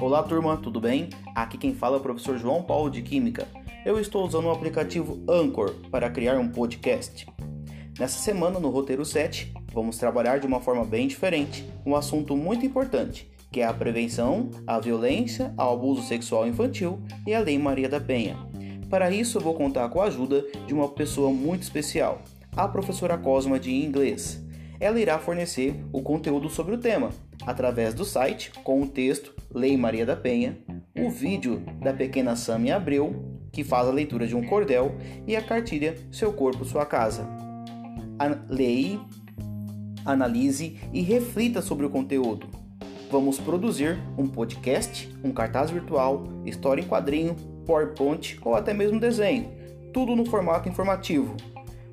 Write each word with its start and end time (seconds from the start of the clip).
Olá 0.00 0.22
turma, 0.22 0.56
tudo 0.56 0.80
bem? 0.80 1.08
Aqui 1.34 1.58
quem 1.58 1.74
fala 1.74 1.96
é 1.96 1.98
o 1.98 2.02
professor 2.02 2.38
João 2.38 2.62
Paulo 2.62 2.90
de 2.90 3.02
Química. 3.02 3.48
Eu 3.84 3.98
estou 3.98 4.24
usando 4.24 4.44
o 4.44 4.50
aplicativo 4.50 5.18
Anchor 5.28 5.74
para 5.90 6.10
criar 6.10 6.38
um 6.38 6.48
podcast. 6.48 7.26
Nessa 7.98 8.18
semana, 8.18 8.60
no 8.60 8.70
roteiro 8.70 9.04
7, 9.04 9.52
vamos 9.72 9.96
trabalhar 9.96 10.38
de 10.38 10.46
uma 10.46 10.60
forma 10.60 10.84
bem 10.84 11.08
diferente, 11.08 11.68
um 11.86 11.96
assunto 11.96 12.36
muito 12.36 12.66
importante, 12.66 13.30
que 13.50 13.60
é 13.60 13.66
a 13.66 13.72
prevenção 13.72 14.50
à 14.66 14.78
violência, 14.78 15.54
ao 15.56 15.74
abuso 15.74 16.02
sexual 16.02 16.46
infantil 16.46 17.00
e 17.26 17.34
a 17.34 17.40
Lei 17.40 17.58
Maria 17.58 17.88
da 17.88 18.00
Penha. 18.00 18.36
Para 18.90 19.10
isso, 19.10 19.38
eu 19.38 19.42
vou 19.42 19.54
contar 19.54 19.88
com 19.88 20.02
a 20.02 20.04
ajuda 20.04 20.44
de 20.66 20.74
uma 20.74 20.88
pessoa 20.88 21.30
muito 21.30 21.62
especial, 21.62 22.20
a 22.56 22.68
professora 22.68 23.16
Cosma 23.16 23.58
de 23.58 23.72
inglês. 23.72 24.43
Ela 24.80 25.00
irá 25.00 25.18
fornecer 25.18 25.84
o 25.92 26.02
conteúdo 26.02 26.48
sobre 26.48 26.74
o 26.74 26.78
tema, 26.78 27.10
através 27.46 27.94
do 27.94 28.04
site 28.04 28.50
com 28.62 28.82
o 28.82 28.86
texto 28.86 29.34
Lei 29.52 29.76
Maria 29.76 30.04
da 30.04 30.16
Penha, 30.16 30.58
o 30.98 31.08
vídeo 31.08 31.62
da 31.82 31.92
pequena 31.92 32.36
Samia 32.36 32.76
Abreu, 32.76 33.40
que 33.52 33.62
faz 33.62 33.86
a 33.86 33.92
leitura 33.92 34.26
de 34.26 34.34
um 34.34 34.44
cordel, 34.44 34.96
e 35.26 35.36
a 35.36 35.42
cartilha 35.42 35.96
Seu 36.10 36.32
Corpo, 36.32 36.64
Sua 36.64 36.84
Casa. 36.84 37.28
Leia, 38.48 39.00
analise 40.04 40.78
e 40.92 41.00
reflita 41.02 41.62
sobre 41.62 41.86
o 41.86 41.90
conteúdo. 41.90 42.48
Vamos 43.10 43.38
produzir 43.38 43.98
um 44.18 44.26
podcast, 44.26 45.08
um 45.22 45.30
cartaz 45.30 45.70
virtual, 45.70 46.24
história 46.44 46.82
em 46.82 46.86
quadrinho, 46.86 47.36
PowerPoint 47.64 48.38
ou 48.42 48.54
até 48.54 48.74
mesmo 48.74 48.98
desenho, 48.98 49.50
tudo 49.92 50.16
no 50.16 50.26
formato 50.26 50.68
informativo, 50.68 51.36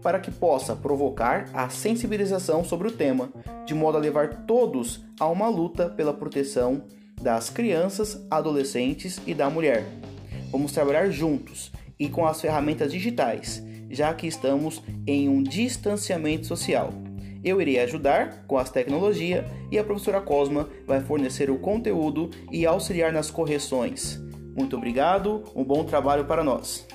para 0.02 0.20
que 0.20 0.32
possa 0.32 0.76
provocar 0.76 1.50
a 1.54 1.70
sensibilização 1.70 2.64
sobre 2.64 2.88
o 2.88 2.92
tema, 2.92 3.30
de 3.66 3.74
modo 3.74 3.98
a 3.98 4.02
levar 4.02 4.46
todos 4.46 5.04
a 5.20 5.28
uma 5.28 5.48
luta 5.48 5.90
pela 5.90 6.14
proteção 6.14 6.84
das 7.22 7.50
crianças, 7.50 8.26
adolescentes 8.30 9.22
e 9.28 9.34
da 9.34 9.50
mulher. 9.50 9.86
Vamos 10.52 10.72
trabalhar 10.72 11.10
juntos 11.10 11.72
e 12.00 12.10
com 12.10 12.26
as 12.26 12.42
ferramentas 12.42 12.92
digitais, 12.92 13.64
já 13.90 14.14
que 14.14 14.28
estamos 14.28 14.82
em 15.06 15.30
um 15.30 15.44
distanciamento 15.44 16.48
social. 16.48 16.92
Eu 17.44 17.62
irei 17.62 17.80
ajudar 17.80 18.46
com 18.48 18.58
as 18.58 18.70
tecnologias 18.70 19.46
e 19.72 19.80
a 19.80 19.84
professora 19.84 20.22
Cosma 20.22 20.70
vai 20.86 21.00
fornecer 21.02 21.50
o 21.50 21.58
conteúdo 21.58 22.30
e 22.52 22.66
auxiliar 22.66 23.12
nas 23.12 23.32
correções. 23.32 24.20
Muito 24.56 24.76
obrigado, 24.76 25.44
um 25.56 25.64
bom 25.64 25.84
trabalho 25.84 26.26
para 26.26 26.44
nós. 26.44 26.88